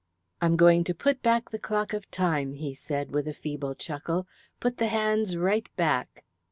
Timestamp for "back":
1.21-1.51, 5.75-6.25